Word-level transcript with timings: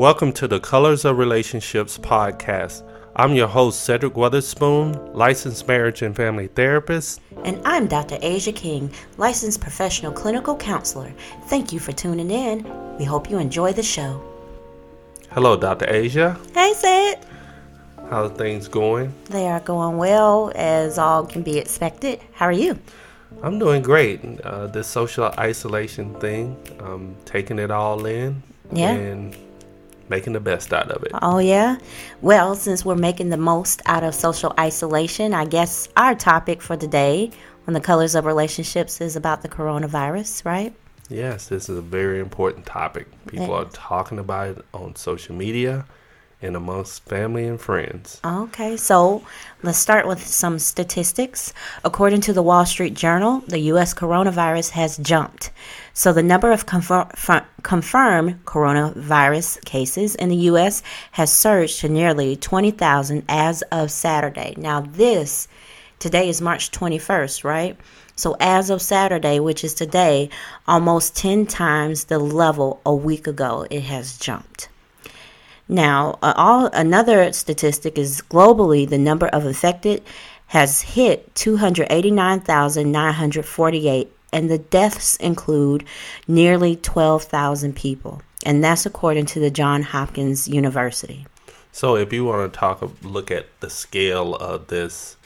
Welcome 0.00 0.32
to 0.32 0.48
the 0.48 0.60
Colors 0.60 1.04
of 1.04 1.18
Relationships 1.18 1.98
podcast. 1.98 2.90
I'm 3.16 3.34
your 3.34 3.48
host, 3.48 3.84
Cedric 3.84 4.14
Weatherspoon, 4.14 5.14
licensed 5.14 5.68
marriage 5.68 6.00
and 6.00 6.16
family 6.16 6.46
therapist. 6.46 7.20
And 7.44 7.60
I'm 7.66 7.86
Dr. 7.86 8.16
Asia 8.22 8.50
King, 8.50 8.90
licensed 9.18 9.60
professional 9.60 10.10
clinical 10.10 10.56
counselor. 10.56 11.12
Thank 11.48 11.70
you 11.70 11.78
for 11.78 11.92
tuning 11.92 12.30
in. 12.30 12.64
We 12.96 13.04
hope 13.04 13.28
you 13.28 13.36
enjoy 13.36 13.74
the 13.74 13.82
show. 13.82 14.22
Hello, 15.32 15.54
Dr. 15.54 15.84
Asia. 15.86 16.40
Hey, 16.54 16.72
Sid. 16.72 17.18
How 18.08 18.24
are 18.24 18.28
things 18.30 18.68
going? 18.68 19.12
They 19.26 19.48
are 19.48 19.60
going 19.60 19.98
well, 19.98 20.50
as 20.54 20.96
all 20.96 21.26
can 21.26 21.42
be 21.42 21.58
expected. 21.58 22.20
How 22.32 22.46
are 22.46 22.52
you? 22.52 22.78
I'm 23.42 23.58
doing 23.58 23.82
great. 23.82 24.40
Uh, 24.40 24.66
this 24.66 24.86
social 24.86 25.26
isolation 25.38 26.18
thing, 26.20 26.56
I'm 26.78 27.16
taking 27.26 27.58
it 27.58 27.70
all 27.70 28.06
in. 28.06 28.42
Yeah. 28.72 28.92
And 28.92 29.36
making 30.10 30.34
the 30.34 30.40
best 30.40 30.72
out 30.72 30.90
of 30.90 31.02
it. 31.04 31.12
Oh, 31.22 31.38
yeah? 31.38 31.78
Well, 32.20 32.54
since 32.56 32.84
we're 32.84 32.96
making 32.96 33.30
the 33.30 33.38
most 33.38 33.80
out 33.86 34.04
of 34.04 34.14
social 34.14 34.52
isolation, 34.58 35.32
I 35.32 35.46
guess 35.46 35.88
our 35.96 36.14
topic 36.14 36.60
for 36.60 36.76
today 36.76 37.30
on 37.66 37.72
the 37.72 37.80
colors 37.80 38.14
of 38.14 38.26
relationships 38.26 39.00
is 39.00 39.16
about 39.16 39.42
the 39.42 39.48
coronavirus, 39.48 40.44
right? 40.44 40.74
Yes, 41.08 41.48
this 41.48 41.68
is 41.68 41.78
a 41.78 41.82
very 41.82 42.20
important 42.20 42.66
topic. 42.66 43.06
People 43.26 43.54
are 43.54 43.64
talking 43.66 44.18
about 44.18 44.58
it 44.58 44.64
on 44.74 44.94
social 44.96 45.34
media 45.34 45.86
and 46.42 46.56
amongst 46.56 47.04
family 47.04 47.46
and 47.46 47.60
friends. 47.60 48.20
Okay, 48.24 48.76
so 48.76 49.22
let's 49.62 49.78
start 49.78 50.06
with 50.06 50.26
some 50.26 50.58
statistics. 50.58 51.52
According 51.84 52.22
to 52.22 52.32
the 52.32 52.42
Wall 52.42 52.64
Street 52.64 52.94
Journal, 52.94 53.42
the 53.46 53.58
U.S. 53.74 53.92
coronavirus 53.92 54.70
has 54.70 54.96
jumped. 54.96 55.50
So 55.92 56.12
the 56.12 56.22
number 56.22 56.50
of 56.50 56.64
confirmed 56.64 58.44
coronavirus 58.46 59.64
cases 59.64 60.14
in 60.14 60.30
the 60.30 60.36
U.S. 60.36 60.82
has 61.12 61.30
surged 61.30 61.80
to 61.80 61.88
nearly 61.88 62.36
20,000 62.36 63.24
as 63.28 63.60
of 63.70 63.90
Saturday. 63.90 64.54
Now, 64.56 64.80
this, 64.80 65.46
today 65.98 66.30
is 66.30 66.40
March 66.40 66.70
21st, 66.70 67.44
right? 67.44 67.76
So 68.16 68.34
as 68.40 68.70
of 68.70 68.80
Saturday, 68.80 69.40
which 69.40 69.62
is 69.62 69.74
today, 69.74 70.30
almost 70.66 71.16
10 71.16 71.46
times 71.46 72.04
the 72.04 72.18
level 72.18 72.80
a 72.86 72.94
week 72.94 73.26
ago, 73.26 73.66
it 73.70 73.82
has 73.82 74.16
jumped. 74.16 74.69
Now, 75.70 76.18
uh, 76.20 76.34
all 76.36 76.66
another 76.72 77.32
statistic 77.32 77.96
is 77.96 78.20
globally 78.28 78.86
the 78.88 78.98
number 78.98 79.28
of 79.28 79.46
affected 79.46 80.02
has 80.48 80.82
hit 80.82 81.32
289,948 81.36 84.12
and 84.32 84.50
the 84.50 84.58
deaths 84.58 85.16
include 85.18 85.84
nearly 86.26 86.74
12,000 86.74 87.76
people. 87.76 88.20
And 88.44 88.64
that's 88.64 88.84
according 88.84 89.26
to 89.26 89.38
the 89.38 89.50
John 89.50 89.82
Hopkins 89.82 90.48
University. 90.48 91.24
So, 91.70 91.94
if 91.94 92.12
you 92.12 92.24
want 92.24 92.52
to 92.52 92.58
talk, 92.58 92.82
look 93.04 93.30
at 93.30 93.46
the 93.60 93.70
scale 93.70 94.34
of 94.34 94.66
this 94.66 95.16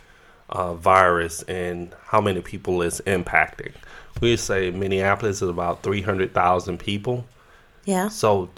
uh, 0.50 0.74
virus 0.74 1.42
and 1.44 1.94
how 2.04 2.20
many 2.20 2.42
people 2.42 2.82
it's 2.82 3.00
impacting, 3.02 3.72
we 4.20 4.36
say 4.36 4.70
Minneapolis 4.70 5.40
is 5.40 5.48
about 5.48 5.82
300,000 5.82 6.78
people. 6.78 7.24
Yeah. 7.86 8.08
So, 8.08 8.50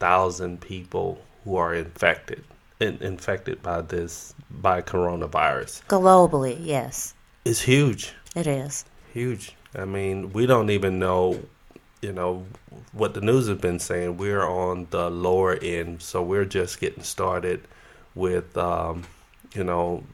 290,000 0.00 0.60
people 0.60 1.18
who 1.44 1.56
are 1.56 1.74
infected, 1.74 2.44
in, 2.80 2.98
infected 3.00 3.62
by 3.62 3.80
this, 3.82 4.34
by 4.50 4.82
coronavirus. 4.82 5.82
Globally, 5.86 6.56
yes. 6.60 7.14
It's 7.44 7.60
huge. 7.60 8.12
It 8.34 8.46
is. 8.46 8.84
Huge. 9.12 9.54
I 9.74 9.84
mean, 9.84 10.32
we 10.32 10.46
don't 10.46 10.70
even 10.70 10.98
know, 10.98 11.40
you 12.02 12.12
know, 12.12 12.44
what 12.92 13.14
the 13.14 13.20
news 13.20 13.46
has 13.48 13.58
been 13.58 13.78
saying. 13.78 14.16
We're 14.16 14.44
on 14.46 14.86
the 14.90 15.10
lower 15.10 15.54
end, 15.54 16.02
so 16.02 16.22
we're 16.22 16.44
just 16.44 16.80
getting 16.80 17.02
started 17.02 17.62
with, 18.14 18.56
um, 18.56 19.04
you 19.54 19.64
know, 19.64 20.04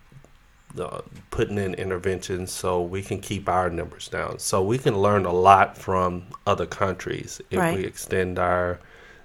uh, 0.79 1.03
putting 1.31 1.59
in 1.59 1.75
interventions 1.75 2.51
so 2.51 2.81
we 2.81 3.03
can 3.03 3.21
keep 3.21 3.49
our 3.49 3.69
numbers 3.69 4.09
down. 4.09 4.39
So 4.39 4.63
we 4.63 4.79
can 4.79 4.97
learn 4.99 5.27
a 5.27 5.33
lot 5.33 5.77
from 5.77 6.25
other 6.47 6.67
countries 6.67 7.41
if 7.51 7.59
Right. 7.59 7.77
we 7.77 7.85
extend 7.85 8.39
our 8.39 8.79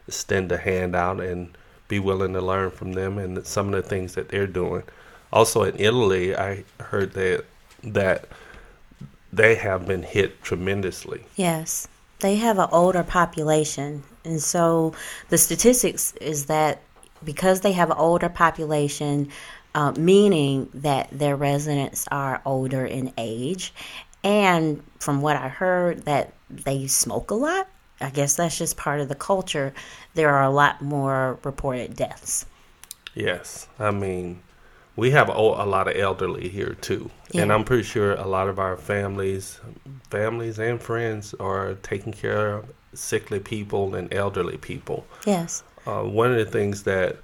extend 0.08 0.52
a 0.52 0.58
hand 0.58 0.96
out 0.96 1.20
and 1.20 1.56
be 1.88 2.00
willing 2.00 2.34
to 2.34 2.42
learn 2.42 2.72
from 2.72 2.94
them 2.94 3.18
and 3.18 3.46
some 3.46 3.74
of 3.74 3.84
the 3.84 3.88
things 3.88 4.16
that 4.16 4.30
they're 4.30 4.48
doing. 4.48 4.84
Also 5.32 5.64
in 5.64 5.80
Italy, 5.80 6.36
I 6.36 6.64
heard 6.80 7.14
that 7.14 7.46
that 7.84 8.26
they 9.32 9.56
have 9.56 9.86
been 9.86 10.04
hit 10.04 10.42
tremendously. 10.42 11.26
Yes, 11.36 11.88
they 12.20 12.36
have 12.38 12.58
an 12.58 12.70
older 12.72 13.04
population, 13.04 14.04
and 14.24 14.42
so 14.42 14.94
the 15.30 15.38
statistics 15.38 16.14
is 16.14 16.46
that 16.46 16.82
because 17.24 17.62
they 17.62 17.74
have 17.74 17.90
an 17.90 17.98
older 17.98 18.30
population, 18.30 19.30
uh, 19.76 19.92
meaning 19.98 20.70
that 20.74 21.10
their 21.12 21.36
residents 21.36 22.08
are 22.10 22.42
older 22.46 22.86
in 22.86 23.14
age, 23.18 23.74
and 24.24 24.82
from 25.00 25.22
what 25.22 25.36
I 25.36 25.50
heard, 25.50 26.06
that 26.06 26.34
they 26.50 26.88
smoke 26.88 27.32
a 27.32 27.36
lot. 27.36 27.68
I 28.00 28.10
guess 28.10 28.36
that's 28.36 28.58
just 28.58 28.78
part 28.78 29.00
of 29.00 29.10
the 29.10 29.16
culture. 29.16 29.74
There 30.14 30.30
are 30.30 30.44
a 30.44 30.50
lot 30.50 30.82
more 30.82 31.40
reported 31.44 31.96
deaths. 31.96 32.46
Yes, 33.16 33.68
I 33.80 33.92
mean, 33.92 34.42
we 34.96 35.12
have 35.12 35.30
a, 35.30 35.34
a 35.34 35.66
lot 35.66 35.88
of 35.88 35.96
elderly 35.96 36.50
here 36.50 36.76
too, 36.82 37.10
and 37.34 37.52
I'm 37.52 37.64
pretty 37.64 37.84
sure 37.84 38.14
a 38.14 38.28
lot 38.28 38.48
of 38.48 38.60
our 38.60 38.78
families, 38.78 39.60
families 40.10 40.60
and 40.60 40.82
friends 40.82 41.34
are 41.40 41.76
taking 41.76 42.14
care 42.14 42.54
of 42.54 42.66
sickly 42.94 43.40
people 43.40 43.96
and 43.96 44.14
elderly 44.14 44.58
people. 44.58 45.06
Yes. 45.26 45.64
Uh, 45.86 46.04
one 46.04 46.32
of 46.32 46.38
the 46.38 46.52
things 46.52 46.84
that 46.84 47.18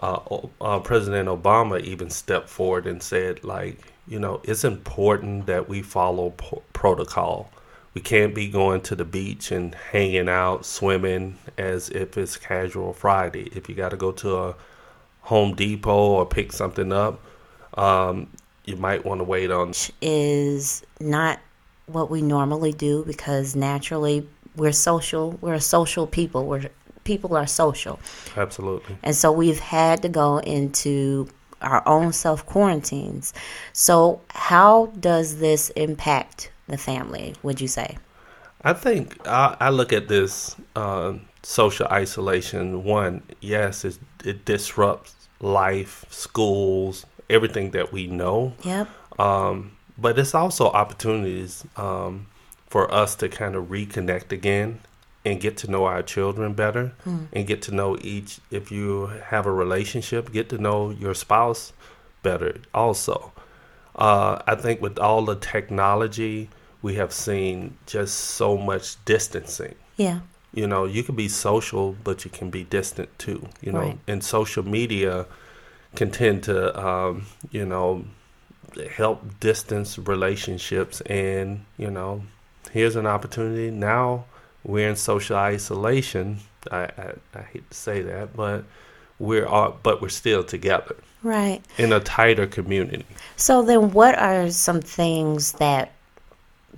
uh, 0.00 0.20
uh, 0.60 0.78
President 0.80 1.28
Obama 1.28 1.80
even 1.80 2.10
stepped 2.10 2.48
forward 2.48 2.86
and 2.86 3.02
said, 3.02 3.42
like, 3.44 3.78
you 4.06 4.18
know, 4.18 4.40
it's 4.44 4.64
important 4.64 5.46
that 5.46 5.68
we 5.68 5.82
follow 5.82 6.30
po- 6.30 6.62
protocol. 6.72 7.50
We 7.98 8.02
can't 8.02 8.32
be 8.32 8.46
going 8.46 8.82
to 8.82 8.94
the 8.94 9.04
beach 9.04 9.50
and 9.50 9.74
hanging 9.74 10.28
out, 10.28 10.64
swimming 10.64 11.36
as 11.58 11.88
if 11.88 12.16
it's 12.16 12.36
casual 12.36 12.92
Friday. 12.92 13.50
If 13.56 13.68
you 13.68 13.74
got 13.74 13.88
to 13.88 13.96
go 13.96 14.12
to 14.12 14.36
a 14.36 14.54
Home 15.22 15.56
Depot 15.56 15.90
or 15.90 16.24
pick 16.24 16.52
something 16.52 16.92
up, 16.92 17.20
um, 17.76 18.28
you 18.64 18.76
might 18.76 19.04
want 19.04 19.18
to 19.18 19.24
wait 19.24 19.50
on. 19.50 19.72
is 20.00 20.84
not 21.00 21.40
what 21.86 22.08
we 22.08 22.22
normally 22.22 22.72
do 22.72 23.02
because 23.04 23.56
naturally 23.56 24.28
we're 24.54 24.70
social. 24.70 25.32
We're 25.40 25.54
a 25.54 25.60
social 25.60 26.06
people. 26.06 26.46
We're 26.46 26.70
people 27.02 27.36
are 27.36 27.48
social, 27.48 27.98
Absolutely. 28.36 28.96
and 29.02 29.16
so 29.16 29.32
we've 29.32 29.58
had 29.58 30.02
to 30.02 30.08
go 30.08 30.38
into 30.38 31.26
our 31.62 31.82
own 31.84 32.12
self 32.12 32.46
quarantines. 32.46 33.34
So, 33.72 34.20
how 34.30 34.92
does 35.00 35.38
this 35.40 35.70
impact 35.70 36.52
the 36.68 36.78
family? 36.78 37.34
Would 37.42 37.60
you 37.60 37.68
say? 37.68 37.98
I 38.62 38.72
think 38.72 39.26
I, 39.26 39.56
I 39.60 39.70
look 39.70 39.92
at 39.92 40.08
this 40.08 40.56
uh, 40.74 41.14
social 41.42 41.86
isolation. 41.86 42.84
One, 42.84 43.22
yes, 43.40 43.84
it, 43.84 43.98
it 44.24 44.44
disrupts 44.44 45.14
life, 45.40 46.04
schools, 46.10 47.06
everything 47.30 47.70
that 47.72 47.92
we 47.92 48.06
know. 48.06 48.54
Yep. 48.64 48.88
Um, 49.18 49.72
but 49.96 50.18
it's 50.18 50.34
also 50.34 50.66
opportunities 50.66 51.64
um, 51.76 52.26
for 52.66 52.92
us 52.92 53.14
to 53.16 53.28
kind 53.28 53.54
of 53.54 53.66
reconnect 53.66 54.32
again 54.32 54.80
and 55.24 55.40
get 55.40 55.56
to 55.58 55.70
know 55.70 55.84
our 55.84 56.02
children 56.02 56.54
better 56.54 56.92
and 57.32 57.46
get 57.46 57.60
to 57.62 57.74
know 57.74 57.98
each. 58.00 58.40
If 58.50 58.70
you 58.70 59.06
have 59.06 59.46
a 59.46 59.52
relationship, 59.52 60.32
get 60.32 60.48
to 60.50 60.58
know 60.58 60.90
your 60.90 61.14
spouse 61.14 61.72
better 62.22 62.58
also. 62.72 63.32
Uh, 63.96 64.40
I 64.46 64.54
think 64.54 64.80
with 64.80 64.98
all 64.98 65.24
the 65.24 65.34
technology, 65.34 66.50
we 66.82 66.94
have 66.94 67.12
seen 67.12 67.76
just 67.86 68.14
so 68.14 68.56
much 68.56 68.96
distancing 69.04 69.74
Yeah. 69.96 70.20
you 70.52 70.66
know 70.66 70.84
you 70.84 71.02
can 71.02 71.14
be 71.16 71.28
social 71.28 71.96
but 72.04 72.24
you 72.24 72.30
can 72.30 72.50
be 72.50 72.64
distant 72.64 73.08
too 73.18 73.48
you 73.60 73.72
know 73.72 73.80
Right. 73.80 73.98
and 74.06 74.22
social 74.22 74.64
media 74.64 75.26
can 75.96 76.10
tend 76.10 76.42
to 76.44 76.56
um, 76.86 77.26
you 77.50 77.64
know 77.66 78.04
help 78.96 79.40
distance 79.40 79.98
relationships 79.98 81.00
and 81.02 81.64
you 81.76 81.90
know 81.90 82.22
here's 82.72 82.96
an 82.96 83.06
opportunity 83.06 83.70
now 83.70 84.24
we're 84.64 84.88
in 84.88 84.96
social 84.96 85.36
isolation 85.36 86.38
i, 86.70 86.82
I, 86.84 87.12
I 87.34 87.42
hate 87.52 87.68
to 87.70 87.76
say 87.76 88.02
that 88.02 88.36
but 88.36 88.64
we're 89.18 89.46
all, 89.46 89.76
but 89.82 90.00
we're 90.00 90.10
still 90.10 90.44
together 90.44 90.96
Right. 91.24 91.60
in 91.78 91.92
a 91.92 91.98
tighter 91.98 92.46
community 92.46 93.04
So 93.36 93.62
then, 93.62 93.90
what 93.92 94.16
are 94.18 94.50
some 94.50 94.80
things 94.80 95.52
that, 95.54 95.90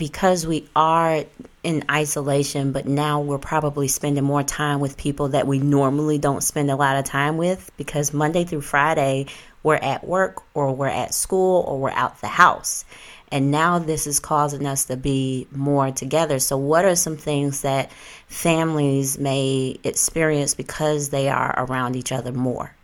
because 0.01 0.47
we 0.47 0.67
are 0.75 1.25
in 1.63 1.85
isolation, 1.91 2.73
but 2.73 2.87
now 2.87 3.21
we're 3.21 3.37
probably 3.37 3.87
spending 3.87 4.25
more 4.25 4.43
time 4.43 4.81
with 4.81 4.97
people 4.97 5.29
that 5.29 5.47
we 5.47 5.59
normally 5.59 6.17
don't 6.17 6.43
spend 6.43 6.71
a 6.71 6.75
lot 6.75 6.97
of 6.97 7.05
time 7.05 7.37
with 7.37 7.71
because 7.77 8.15
Monday 8.15 8.45
through 8.45 8.63
Friday 8.63 9.27
we're 9.63 9.75
at 9.75 10.03
work 10.03 10.43
or 10.55 10.75
we're 10.75 10.89
at 10.89 11.13
school 11.13 11.63
or 11.69 11.79
we're 11.79 11.91
out 11.91 12.19
the 12.23 12.29
house. 12.29 12.87
And 13.31 13.51
now 13.51 13.79
this 13.79 14.07
is 14.07 14.21
causing 14.21 14.65
us 14.65 14.87
to 14.87 14.97
be 14.97 15.47
more 15.53 15.91
together. 15.91 16.39
So, 16.39 16.57
what 16.57 16.87
are 16.87 16.97
some 16.97 17.19
things 17.19 17.61
that 17.61 17.93
families 18.27 19.19
may 19.19 19.77
experience 19.85 20.55
because 20.55 21.11
they 21.11 21.29
are 21.29 21.55
around 21.59 21.95
each 21.95 22.11
other 22.11 22.33
more? 22.33 22.75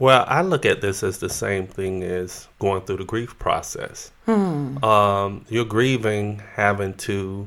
Well, 0.00 0.24
I 0.26 0.40
look 0.40 0.64
at 0.64 0.80
this 0.80 1.02
as 1.02 1.18
the 1.18 1.28
same 1.28 1.66
thing 1.66 2.02
as 2.02 2.48
going 2.58 2.80
through 2.82 2.96
the 2.96 3.04
grief 3.04 3.38
process. 3.38 4.10
Hmm. 4.24 4.82
Um, 4.82 5.44
you're 5.50 5.66
grieving, 5.66 6.42
having 6.54 6.94
to, 6.94 7.46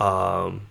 um, 0.00 0.66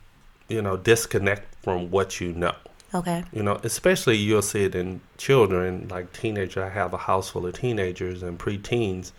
you 0.49 0.61
know, 0.61 0.75
disconnect 0.75 1.55
from 1.63 1.89
what 1.89 2.19
you 2.19 2.33
know. 2.33 2.53
Okay. 2.93 3.23
You 3.31 3.43
know, 3.43 3.61
especially 3.63 4.17
you'll 4.17 4.41
see 4.41 4.65
it 4.65 4.75
in 4.75 4.99
children, 5.17 5.87
like 5.89 6.11
teenagers. 6.11 6.65
I 6.65 6.67
have 6.67 6.93
a 6.93 6.97
house 6.97 7.29
full 7.29 7.45
of 7.45 7.53
teenagers 7.53 8.21
and 8.23 8.37
preteens. 8.37 9.13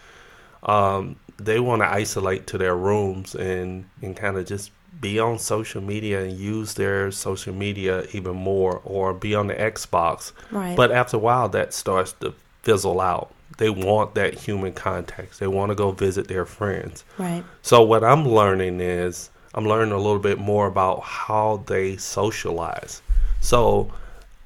Um, 0.65 1.17
they 1.39 1.61
want 1.61 1.81
to 1.81 1.89
isolate 1.89 2.47
to 2.49 2.59
their 2.59 2.77
rooms 2.77 3.35
and, 3.35 3.87
and 4.03 4.15
kind 4.15 4.37
of 4.37 4.45
just 4.47 4.71
be 5.01 5.19
on 5.19 5.39
social 5.39 5.81
media 5.81 6.23
and 6.23 6.39
use 6.39 6.75
their 6.75 7.11
social 7.11 7.55
media 7.55 8.07
even 8.13 8.37
more 8.37 8.81
or 8.85 9.15
be 9.15 9.35
on 9.35 9.47
the 9.47 9.55
Xbox. 9.55 10.33
Right. 10.51 10.77
But 10.77 10.93
after 10.93 11.17
a 11.17 11.21
while, 11.21 11.49
that 11.51 11.73
starts 11.73 12.13
to 12.21 12.35
fizzle 12.63 13.01
out. 13.01 13.33
They 13.59 13.71
want 13.71 14.15
that 14.15 14.35
human 14.35 14.73
contact. 14.73 15.39
They 15.39 15.47
want 15.47 15.71
to 15.71 15.75
go 15.75 15.91
visit 15.91 16.29
their 16.29 16.47
friends. 16.47 17.05
Right. 17.19 17.45
So 17.63 17.83
what 17.83 18.05
I'm 18.05 18.27
learning 18.27 18.81
is 18.81 19.31
I'm 19.55 19.67
learning 19.67 19.93
a 19.93 19.99
little 19.99 20.19
bit 20.19 20.39
more 20.39 20.67
about 20.67 21.03
how 21.03 21.65
they 21.67 21.97
socialize. 21.97 23.03
So 23.41 23.93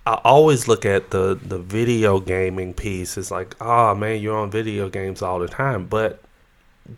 I 0.07 0.21
always 0.25 0.69
look 0.69 0.85
at 0.85 1.11
the 1.11 1.39
the 1.41 1.59
video 1.59 2.21
gaming 2.21 2.75
piece. 2.75 3.17
It's 3.17 3.31
like, 3.31 3.57
oh 3.61 3.95
man, 3.95 4.21
you're 4.21 4.37
on 4.37 4.51
video 4.51 4.89
games 4.89 5.23
all 5.23 5.39
the 5.39 5.49
time. 5.49 5.87
But 5.87 6.21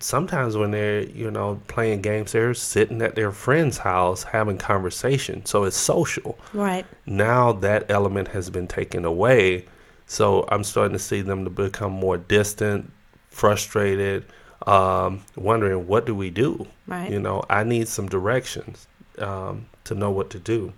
sometimes 0.00 0.56
when 0.56 0.70
they're 0.70 1.02
you 1.02 1.30
know 1.30 1.60
playing 1.68 2.02
games, 2.02 2.32
they're 2.32 2.54
sitting 2.54 3.02
at 3.02 3.14
their 3.14 3.32
friend's 3.32 3.78
house 3.78 4.22
having 4.22 4.58
conversation. 4.58 5.44
So 5.44 5.64
it's 5.64 5.76
social. 5.76 6.38
Right. 6.52 6.86
Now 7.06 7.52
that 7.52 7.90
element 7.90 8.28
has 8.28 8.50
been 8.50 8.66
taken 8.66 9.04
away. 9.04 9.66
So 10.06 10.46
I'm 10.50 10.64
starting 10.64 10.94
to 10.94 10.98
see 10.98 11.20
them 11.20 11.44
to 11.44 11.50
become 11.50 11.92
more 11.92 12.16
distant, 12.16 12.90
frustrated, 13.28 14.24
um, 14.66 15.22
wondering 15.36 15.86
what 15.86 16.06
do 16.06 16.14
we 16.14 16.30
do. 16.30 16.66
Right. 16.86 17.10
You 17.10 17.20
know, 17.20 17.44
I 17.50 17.64
need 17.64 17.88
some 17.88 18.08
directions 18.08 18.86
um, 19.18 19.66
to 19.84 19.94
know 19.94 20.10
what 20.10 20.30
to 20.30 20.38
do. 20.38 20.72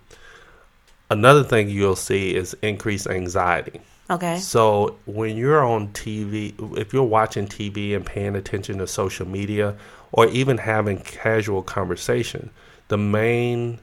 Another 1.09 1.43
thing 1.43 1.69
you'll 1.69 1.95
see 1.95 2.35
is 2.35 2.55
increased 2.61 3.07
anxiety. 3.07 3.81
Okay. 4.11 4.37
So 4.39 4.97
when 5.05 5.37
you're 5.37 5.63
on 5.63 5.87
TV, 5.89 6.53
if 6.77 6.93
you're 6.93 7.03
watching 7.03 7.47
TV 7.47 7.95
and 7.95 8.05
paying 8.05 8.35
attention 8.35 8.77
to 8.79 8.87
social 8.87 9.25
media 9.27 9.75
or 10.11 10.27
even 10.27 10.57
having 10.57 10.99
casual 10.99 11.63
conversation, 11.63 12.49
the 12.89 12.97
main 12.97 13.79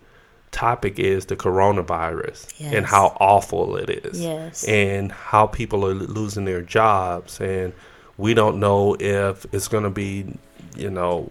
topic 0.50 0.98
is 0.98 1.26
the 1.26 1.36
coronavirus 1.36 2.52
Yes. 2.58 2.74
and 2.74 2.86
how 2.86 3.16
awful 3.20 3.76
it 3.76 3.90
is. 3.90 4.20
Yes. 4.20 4.64
And 4.64 5.10
how 5.12 5.46
people 5.46 5.84
are 5.86 5.94
losing 5.94 6.44
their 6.44 6.62
jobs 6.62 7.40
and 7.40 7.72
we 8.18 8.34
don't 8.34 8.58
know 8.60 8.96
if 8.98 9.46
it's 9.52 9.68
going 9.68 9.84
to 9.84 9.90
be, 9.90 10.26
you 10.76 10.90
know, 10.90 11.30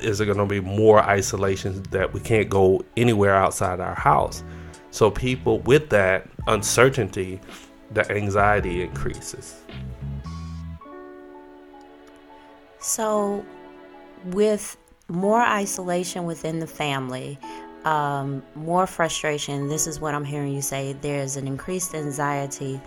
is 0.00 0.20
it 0.20 0.26
going 0.26 0.38
to 0.38 0.46
be 0.46 0.60
more 0.60 1.00
isolation 1.02 1.82
that 1.90 2.12
we 2.14 2.20
can't 2.20 2.48
go 2.48 2.84
anywhere 2.96 3.34
outside 3.34 3.80
our 3.80 3.94
house. 3.94 4.42
So 4.92 5.10
people 5.10 5.58
with 5.60 5.90
that 5.90 6.28
uncertainty, 6.46 7.40
the 7.92 8.10
anxiety 8.10 8.82
increases. 8.82 9.60
So, 12.78 13.44
with 14.24 14.76
more 15.08 15.42
isolation 15.42 16.24
within 16.24 16.60
the 16.60 16.66
family, 16.66 17.38
um, 17.84 18.42
more 18.54 18.86
frustration. 18.86 19.68
This 19.68 19.86
is 19.86 20.00
what 20.00 20.14
I'm 20.14 20.24
hearing 20.24 20.52
you 20.52 20.62
say. 20.62 20.94
There's 21.00 21.36
an 21.36 21.46
increased 21.46 21.94
anxiety. 21.94 22.80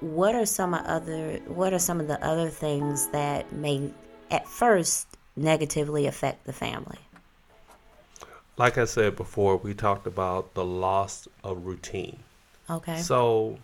What 0.00 0.34
are 0.34 0.46
some 0.46 0.74
of 0.74 0.84
other 0.86 1.40
What 1.46 1.72
are 1.72 1.78
some 1.78 2.00
of 2.00 2.08
the 2.08 2.24
other 2.24 2.48
things 2.48 3.08
that 3.08 3.52
may, 3.52 3.92
at 4.30 4.46
first, 4.46 5.08
negatively 5.36 6.06
affect 6.06 6.44
the 6.44 6.52
family? 6.52 6.98
Like 8.56 8.78
I 8.78 8.86
said 8.86 9.16
before, 9.16 9.56
we 9.56 9.74
talked 9.74 10.06
about 10.06 10.54
the 10.54 10.64
loss 10.64 11.28
of 11.44 11.64
routine. 11.64 12.20
Okay. 12.68 12.98
So, 12.98 13.58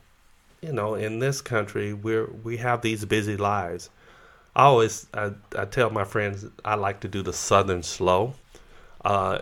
you 0.64 0.72
know, 0.72 0.94
in 0.94 1.18
this 1.18 1.42
country, 1.42 1.92
we're 1.92 2.26
we 2.42 2.56
have 2.56 2.80
these 2.80 3.04
busy 3.04 3.36
lives. 3.36 3.90
I 4.56 4.64
always 4.64 5.06
I, 5.12 5.32
I 5.58 5.66
tell 5.66 5.90
my 5.90 6.04
friends 6.04 6.46
I 6.64 6.76
like 6.76 7.00
to 7.00 7.08
do 7.08 7.22
the 7.22 7.34
southern 7.34 7.82
slow. 7.82 8.34
Uh, 9.04 9.40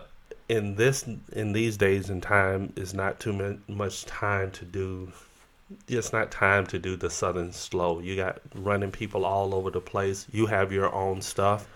in 0.49 0.75
this 0.75 1.05
in 1.31 1.53
these 1.53 1.77
days 1.77 2.09
and 2.09 2.21
time 2.21 2.73
is 2.75 2.93
not 2.93 3.21
too 3.21 3.57
much 3.69 4.05
time 4.05 4.51
to 4.51 4.65
do. 4.65 5.13
It's 5.87 6.11
not 6.11 6.29
time 6.29 6.67
to 6.67 6.77
do 6.77 6.97
the 6.97 7.09
southern 7.09 7.53
slow. 7.53 7.99
You 7.99 8.17
got 8.17 8.41
running 8.53 8.91
people 8.91 9.23
all 9.25 9.55
over 9.55 9.71
the 9.71 9.79
place. 9.79 10.27
You 10.31 10.47
have 10.47 10.73
your 10.73 10.93
own 10.93 11.21
stuff. 11.21 11.67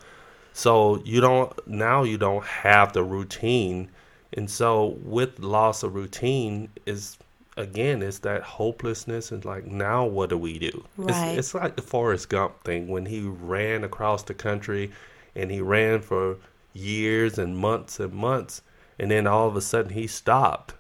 So 0.52 1.02
you 1.06 1.22
don't 1.22 1.54
now 1.68 2.04
you 2.04 2.18
don't 2.18 2.44
have 2.44 2.92
the 2.92 3.04
routine, 3.04 3.90
and 4.34 4.50
so 4.50 4.98
with 5.04 5.40
loss 5.40 5.84
of 5.84 5.96
routine 5.96 6.70
is 6.86 7.18
again 7.58 8.02
it's 8.02 8.20
that 8.20 8.44
hopelessness 8.44 9.32
and 9.32 9.44
like 9.44 9.66
now 9.66 10.06
what 10.06 10.30
do 10.30 10.38
we 10.38 10.60
do? 10.60 10.86
Right. 10.96 11.30
It's, 11.30 11.40
it's 11.40 11.54
like 11.56 11.76
the 11.76 11.82
Forrest 11.82 12.30
Gump 12.30 12.64
thing 12.64 12.88
when 12.88 13.06
he 13.06 13.22
ran 13.22 13.84
across 13.84 14.24
the 14.24 14.34
country, 14.34 14.92
and 15.36 15.52
he 15.52 15.60
ran 15.62 16.02
for 16.02 16.38
years 16.74 17.38
and 17.38 17.58
months 17.58 18.00
and 18.00 18.14
months, 18.14 18.62
and 19.00 19.12
then 19.12 19.28
all 19.28 19.48
of 19.48 19.56
a 19.56 19.62
sudden 19.62 19.92
he 19.94 20.08
stopped, 20.08 20.74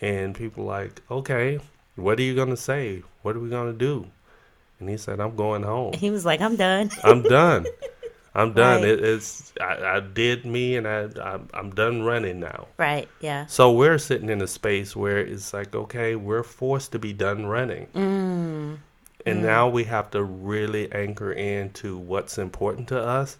and 0.00 0.34
people 0.34 0.64
like 0.64 1.00
okay, 1.10 1.60
what 1.96 2.18
are 2.18 2.22
you 2.22 2.34
gonna 2.34 2.56
say? 2.56 3.02
What 3.22 3.36
are 3.36 3.40
we 3.40 3.50
gonna 3.50 3.72
do? 3.72 4.06
And 4.80 4.88
he 4.88 4.96
said, 4.96 5.20
I'm 5.20 5.36
going 5.36 5.62
home. 5.62 5.92
he 5.92 6.10
was 6.10 6.24
like, 6.24 6.40
"I'm 6.40 6.56
done." 6.56 6.90
I'm 7.04 7.22
done. 7.22 7.66
I'm 8.34 8.52
done. 8.54 8.80
Right. 8.82 8.90
It, 8.90 9.04
it's 9.04 9.52
I, 9.60 9.96
I 9.96 10.00
did 10.00 10.44
me, 10.46 10.76
and 10.76 10.86
I 10.88 11.08
I'm, 11.22 11.48
I'm 11.52 11.70
done 11.74 12.02
running 12.02 12.40
now. 12.40 12.68
right. 12.78 13.08
Yeah. 13.20 13.46
So 13.46 13.70
we're 13.72 13.98
sitting 13.98 14.30
in 14.30 14.40
a 14.40 14.46
space 14.46 14.96
where 14.96 15.18
it's 15.18 15.52
like, 15.52 15.74
okay, 15.74 16.16
we're 16.16 16.42
forced 16.42 16.92
to 16.92 16.98
be 16.98 17.12
done 17.12 17.46
running, 17.46 17.86
Mm. 17.94 18.78
and 19.26 19.42
now 19.42 19.68
we 19.68 19.84
have 19.84 20.10
to 20.12 20.22
really 20.22 20.90
anchor 20.92 21.32
into 21.32 21.98
what's 21.98 22.38
important 22.38 22.88
to 22.88 22.98
us, 23.00 23.36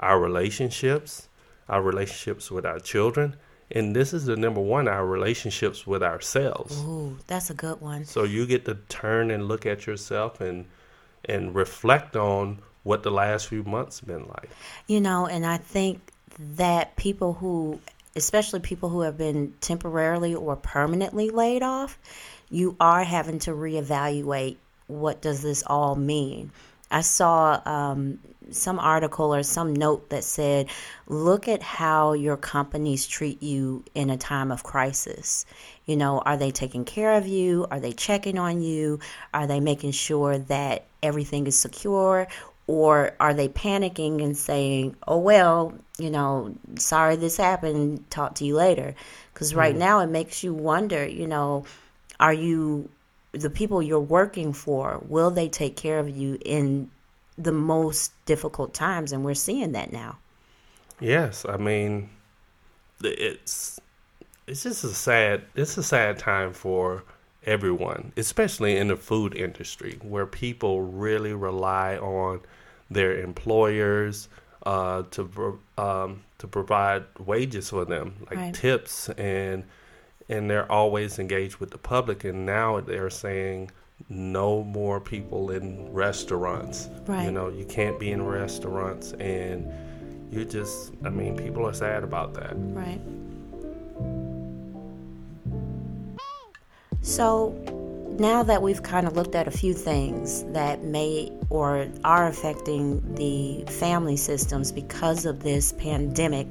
our 0.00 0.18
relationships, 0.20 1.28
our 1.68 1.80
relationships 1.82 2.50
with 2.50 2.66
our 2.66 2.80
children, 2.80 3.36
and 3.70 3.94
this 3.94 4.12
is 4.12 4.26
the 4.26 4.36
number 4.36 4.60
one, 4.60 4.88
our 4.88 5.06
relationships 5.06 5.86
with 5.86 6.02
ourselves. 6.02 6.78
Ooh, 6.82 7.16
that's 7.28 7.50
a 7.50 7.54
good 7.54 7.80
one. 7.80 8.04
So 8.04 8.24
you 8.24 8.46
get 8.46 8.64
to 8.64 8.74
turn 8.88 9.30
and 9.30 9.46
look 9.48 9.66
at 9.66 9.86
yourself 9.86 10.40
and 10.40 10.66
and 11.28 11.54
reflect 11.54 12.14
on 12.16 12.58
what 12.86 13.02
the 13.02 13.10
last 13.10 13.48
few 13.48 13.64
months 13.64 14.00
been 14.00 14.26
like. 14.28 14.48
You 14.86 15.00
know, 15.00 15.26
and 15.26 15.44
I 15.44 15.56
think 15.56 16.00
that 16.56 16.94
people 16.94 17.32
who, 17.32 17.80
especially 18.14 18.60
people 18.60 18.88
who 18.88 19.00
have 19.00 19.18
been 19.18 19.54
temporarily 19.60 20.36
or 20.36 20.54
permanently 20.54 21.30
laid 21.30 21.64
off, 21.64 21.98
you 22.48 22.76
are 22.78 23.02
having 23.02 23.40
to 23.40 23.50
reevaluate 23.50 24.56
what 24.86 25.20
does 25.20 25.42
this 25.42 25.64
all 25.66 25.96
mean. 25.96 26.52
I 26.88 27.00
saw 27.00 27.60
um, 27.66 28.20
some 28.52 28.78
article 28.78 29.34
or 29.34 29.42
some 29.42 29.74
note 29.74 30.10
that 30.10 30.22
said, 30.22 30.68
look 31.08 31.48
at 31.48 31.64
how 31.64 32.12
your 32.12 32.36
companies 32.36 33.04
treat 33.04 33.42
you 33.42 33.82
in 33.96 34.10
a 34.10 34.16
time 34.16 34.52
of 34.52 34.62
crisis. 34.62 35.44
You 35.86 35.96
know, 35.96 36.20
are 36.20 36.36
they 36.36 36.52
taking 36.52 36.84
care 36.84 37.14
of 37.14 37.26
you? 37.26 37.66
Are 37.68 37.80
they 37.80 37.90
checking 37.90 38.38
on 38.38 38.62
you? 38.62 39.00
Are 39.34 39.48
they 39.48 39.58
making 39.58 39.90
sure 39.90 40.38
that 40.38 40.86
everything 41.02 41.48
is 41.48 41.58
secure? 41.58 42.28
Or 42.68 43.12
are 43.20 43.32
they 43.32 43.48
panicking 43.48 44.22
and 44.22 44.36
saying, 44.36 44.96
oh, 45.06 45.18
well, 45.18 45.72
you 45.98 46.10
know, 46.10 46.54
sorry 46.78 47.16
this 47.16 47.36
happened, 47.36 48.10
talk 48.10 48.34
to 48.36 48.44
you 48.44 48.56
later? 48.56 48.94
Because 49.32 49.54
right 49.54 49.74
hmm. 49.74 49.80
now 49.80 50.00
it 50.00 50.08
makes 50.08 50.42
you 50.42 50.52
wonder, 50.52 51.06
you 51.06 51.28
know, 51.28 51.64
are 52.18 52.32
you 52.32 52.88
the 53.32 53.50
people 53.50 53.82
you're 53.82 54.00
working 54.00 54.52
for, 54.52 55.02
will 55.08 55.30
they 55.30 55.48
take 55.48 55.76
care 55.76 55.98
of 55.98 56.08
you 56.08 56.38
in 56.44 56.90
the 57.38 57.52
most 57.52 58.12
difficult 58.24 58.74
times? 58.74 59.12
And 59.12 59.24
we're 59.24 59.34
seeing 59.34 59.72
that 59.72 59.92
now. 59.92 60.18
Yes, 61.00 61.44
I 61.46 61.58
mean, 61.58 62.08
it's 63.02 63.78
it's 64.46 64.62
just 64.62 64.84
a 64.84 64.88
sad 64.88 65.42
it's 65.54 65.76
a 65.76 65.82
sad 65.82 66.18
time 66.18 66.52
for 66.52 67.04
everyone, 67.46 68.12
especially 68.16 68.76
in 68.76 68.88
the 68.88 68.96
food 68.96 69.34
industry, 69.34 69.98
where 70.02 70.26
people 70.26 70.82
really 70.82 71.32
rely 71.32 71.96
on 71.96 72.40
their 72.90 73.18
employers 73.20 74.28
uh, 74.64 75.02
to 75.12 75.58
um, 75.78 76.22
to 76.38 76.46
provide 76.46 77.04
wages 77.18 77.70
for 77.70 77.84
them, 77.84 78.14
like 78.28 78.36
Right. 78.38 78.54
tips, 78.54 79.08
and 79.10 79.64
and 80.28 80.50
they're 80.50 80.70
always 80.70 81.18
engaged 81.20 81.56
with 81.58 81.70
the 81.70 81.78
public. 81.78 82.24
And 82.24 82.44
now 82.44 82.80
they're 82.80 83.10
saying, 83.10 83.70
no 84.08 84.62
more 84.64 85.00
people 85.00 85.50
in 85.50 85.92
restaurants. 85.92 86.88
Right. 87.06 87.24
You 87.24 87.30
know, 87.30 87.48
you 87.48 87.64
can't 87.64 87.98
be 87.98 88.10
in 88.10 88.22
restaurants 88.26 89.12
and 89.14 89.72
you 90.30 90.44
just 90.44 90.92
I 91.04 91.10
mean, 91.10 91.36
people 91.36 91.66
are 91.66 91.72
sad 91.72 92.02
about 92.02 92.34
that. 92.34 92.54
Right. 92.56 93.00
So 97.06 97.50
now 98.18 98.42
that 98.42 98.62
we've 98.62 98.82
kind 98.82 99.06
of 99.06 99.14
looked 99.14 99.36
at 99.36 99.46
a 99.46 99.50
few 99.52 99.74
things 99.74 100.42
that 100.46 100.82
may 100.82 101.30
or 101.50 101.86
are 102.02 102.26
affecting 102.26 103.14
the 103.14 103.64
family 103.70 104.16
systems 104.16 104.72
because 104.72 105.24
of 105.24 105.44
this 105.44 105.70
pandemic, 105.74 106.48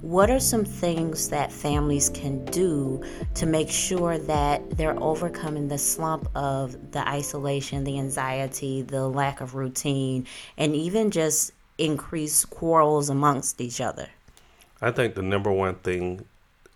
what 0.00 0.28
are 0.28 0.40
some 0.40 0.64
things 0.64 1.28
that 1.28 1.52
families 1.52 2.10
can 2.10 2.44
do 2.46 3.00
to 3.34 3.46
make 3.46 3.70
sure 3.70 4.18
that 4.18 4.76
they're 4.76 5.00
overcoming 5.00 5.68
the 5.68 5.78
slump 5.78 6.28
of 6.34 6.90
the 6.90 7.08
isolation, 7.08 7.84
the 7.84 8.00
anxiety, 8.00 8.82
the 8.82 9.08
lack 9.08 9.40
of 9.40 9.54
routine, 9.54 10.26
and 10.58 10.74
even 10.74 11.12
just 11.12 11.52
increased 11.78 12.50
quarrels 12.50 13.08
amongst 13.08 13.60
each 13.60 13.80
other? 13.80 14.08
I 14.82 14.90
think 14.90 15.14
the 15.14 15.22
number 15.22 15.52
one 15.52 15.76
thing 15.76 16.24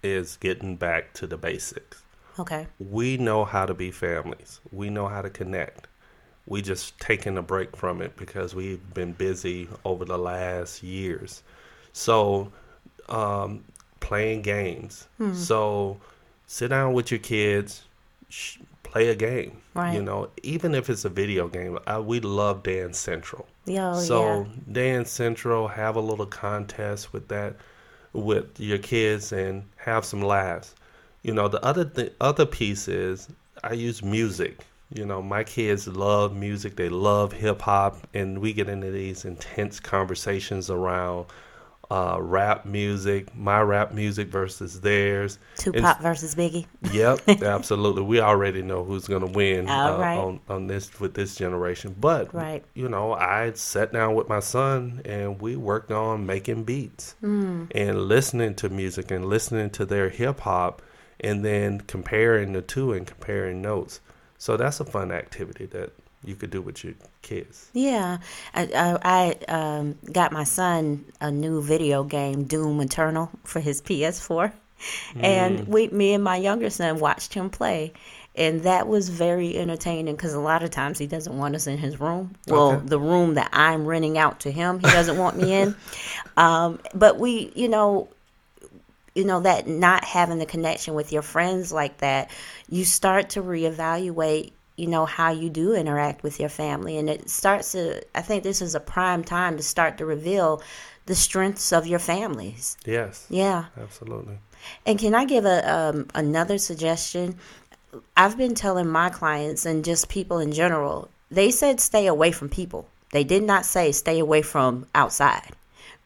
is 0.00 0.36
getting 0.36 0.76
back 0.76 1.12
to 1.14 1.26
the 1.26 1.36
basics. 1.36 2.04
Okay. 2.40 2.66
We 2.78 3.18
know 3.18 3.44
how 3.44 3.66
to 3.66 3.74
be 3.74 3.90
families. 3.90 4.60
We 4.72 4.88
know 4.88 5.08
how 5.08 5.20
to 5.20 5.30
connect. 5.30 5.88
We 6.46 6.62
just 6.62 6.98
taking 6.98 7.36
a 7.36 7.42
break 7.42 7.76
from 7.76 8.00
it 8.00 8.16
because 8.16 8.54
we've 8.54 8.94
been 8.94 9.12
busy 9.12 9.68
over 9.84 10.04
the 10.04 10.18
last 10.18 10.82
years. 10.82 11.42
So, 11.92 12.50
um, 13.08 13.64
playing 14.00 14.42
games. 14.42 15.06
So, 15.34 15.98
sit 16.46 16.68
down 16.68 16.94
with 16.94 17.10
your 17.10 17.20
kids, 17.20 17.82
sh- 18.30 18.58
play 18.82 19.10
a 19.10 19.14
game. 19.14 19.58
Right. 19.74 19.94
You 19.94 20.02
know, 20.02 20.30
even 20.42 20.74
if 20.74 20.88
it's 20.88 21.04
a 21.04 21.10
video 21.10 21.46
game. 21.46 21.78
I, 21.86 21.98
we 21.98 22.20
love 22.20 22.62
Dance 22.62 22.98
Central. 22.98 23.46
Yeah, 23.66 23.92
oh, 23.94 24.00
so 24.00 24.40
yeah. 24.40 24.46
Dance 24.72 25.10
Central, 25.10 25.68
have 25.68 25.94
a 25.96 26.00
little 26.00 26.26
contest 26.26 27.12
with 27.12 27.28
that, 27.28 27.56
with 28.12 28.58
your 28.58 28.78
kids, 28.78 29.30
and 29.30 29.64
have 29.76 30.04
some 30.04 30.22
laughs. 30.22 30.74
You 31.22 31.34
know, 31.34 31.48
the 31.48 31.62
other 31.64 31.84
th- 31.84 32.12
other 32.20 32.46
piece 32.46 32.88
is 32.88 33.28
I 33.62 33.74
use 33.74 34.02
music. 34.02 34.58
You 34.92 35.06
know, 35.06 35.22
my 35.22 35.44
kids 35.44 35.86
love 35.86 36.34
music. 36.34 36.76
They 36.76 36.88
love 36.88 37.32
hip 37.32 37.62
hop, 37.62 37.98
and 38.14 38.38
we 38.40 38.52
get 38.52 38.68
into 38.68 38.90
these 38.90 39.24
intense 39.24 39.78
conversations 39.78 40.68
around 40.70 41.26
uh, 41.92 42.16
rap 42.20 42.64
music, 42.64 43.36
my 43.36 43.60
rap 43.60 43.92
music 43.92 44.28
versus 44.28 44.80
theirs. 44.80 45.38
Tupac 45.58 46.00
versus 46.00 46.34
Biggie. 46.34 46.66
Yep, 46.92 47.28
absolutely. 47.42 48.02
We 48.02 48.20
already 48.20 48.62
know 48.62 48.82
who's 48.84 49.06
going 49.06 49.20
to 49.26 49.30
win 49.32 49.68
uh, 49.68 49.96
right. 49.98 50.16
on 50.18 50.40
on 50.48 50.66
this 50.68 50.98
with 51.00 51.14
this 51.14 51.34
generation. 51.36 51.94
But 52.00 52.32
Right. 52.34 52.64
you 52.74 52.88
know, 52.88 53.12
I 53.12 53.52
sat 53.52 53.92
down 53.92 54.14
with 54.14 54.28
my 54.28 54.40
son 54.40 55.02
and 55.04 55.40
we 55.40 55.54
worked 55.56 55.90
on 55.92 56.26
making 56.26 56.64
beats 56.64 57.14
Hmm. 57.20 57.64
and 57.74 58.02
listening 58.08 58.54
to 58.56 58.68
music 58.68 59.10
and 59.10 59.24
listening 59.26 59.70
to 59.70 59.84
their 59.84 60.08
hip 60.08 60.40
hop 60.40 60.82
and 61.22 61.44
then 61.44 61.80
comparing 61.82 62.52
the 62.52 62.62
two 62.62 62.92
and 62.92 63.06
comparing 63.06 63.60
notes. 63.62 64.00
So 64.38 64.56
that's 64.56 64.80
a 64.80 64.84
fun 64.84 65.12
activity 65.12 65.66
that 65.66 65.90
you 66.24 66.34
could 66.34 66.50
do 66.50 66.62
with 66.62 66.82
your 66.84 66.94
kids. 67.22 67.68
Yeah, 67.72 68.18
I, 68.54 68.62
I, 69.02 69.36
I 69.48 69.52
um, 69.52 69.98
got 70.12 70.32
my 70.32 70.44
son 70.44 71.04
a 71.20 71.30
new 71.30 71.62
video 71.62 72.04
game, 72.04 72.44
Doom 72.44 72.80
Eternal, 72.80 73.30
for 73.44 73.60
his 73.60 73.80
PS4, 73.82 74.52
and 75.20 75.66
we, 75.66 75.88
me 75.88 76.14
and 76.14 76.24
my 76.24 76.36
younger 76.36 76.70
son 76.70 76.98
watched 77.00 77.34
him 77.34 77.50
play, 77.50 77.92
and 78.34 78.62
that 78.62 78.86
was 78.88 79.08
very 79.10 79.56
entertaining 79.58 80.14
because 80.14 80.32
a 80.34 80.40
lot 80.40 80.62
of 80.62 80.70
times 80.70 80.98
he 80.98 81.06
doesn't 81.06 81.36
want 81.36 81.54
us 81.54 81.66
in 81.66 81.76
his 81.78 82.00
room. 82.00 82.34
Well, 82.48 82.72
Okay. 82.76 82.86
the 82.86 82.98
room 82.98 83.34
that 83.34 83.50
I'm 83.52 83.84
renting 83.86 84.16
out 84.16 84.40
to 84.40 84.50
him, 84.50 84.78
he 84.78 84.86
doesn't 84.86 85.18
want 85.18 85.36
me 85.36 85.52
in. 85.52 85.74
Um, 86.36 86.80
but 86.94 87.18
we, 87.18 87.52
you 87.54 87.68
know, 87.68 88.08
you 89.14 89.24
know 89.24 89.40
that 89.40 89.66
not 89.66 90.04
having 90.04 90.38
the 90.38 90.46
connection 90.46 90.94
with 90.94 91.12
your 91.12 91.22
friends 91.22 91.72
like 91.72 91.98
that 91.98 92.30
you 92.68 92.84
start 92.84 93.30
to 93.30 93.42
reevaluate 93.42 94.52
you 94.76 94.86
know 94.86 95.04
how 95.04 95.30
you 95.30 95.50
do 95.50 95.74
interact 95.74 96.22
with 96.22 96.40
your 96.40 96.48
family 96.48 96.96
and 96.98 97.10
it 97.10 97.28
starts 97.28 97.72
to 97.72 98.00
i 98.14 98.22
think 98.22 98.42
this 98.42 98.62
is 98.62 98.74
a 98.74 98.80
prime 98.80 99.22
time 99.24 99.56
to 99.56 99.62
start 99.62 99.98
to 99.98 100.06
reveal 100.06 100.62
the 101.06 101.14
strengths 101.14 101.72
of 101.72 101.86
your 101.86 101.98
families 101.98 102.76
Yes, 102.86 103.26
yeah 103.30 103.64
absolutely. 103.80 104.38
and 104.86 104.98
can 104.98 105.14
I 105.14 105.24
give 105.24 105.44
a 105.44 105.58
um, 105.74 106.06
another 106.14 106.58
suggestion? 106.58 107.36
I've 108.16 108.36
been 108.38 108.54
telling 108.54 108.86
my 108.88 109.08
clients 109.08 109.66
and 109.66 109.84
just 109.84 110.08
people 110.08 110.38
in 110.38 110.52
general. 110.52 111.08
They 111.30 111.50
said 111.50 111.80
stay 111.80 112.06
away 112.06 112.30
from 112.30 112.48
people. 112.48 112.86
They 113.10 113.24
did 113.24 113.42
not 113.42 113.64
say 113.64 113.90
stay 113.90 114.20
away 114.20 114.42
from 114.42 114.86
outside. 114.94 115.50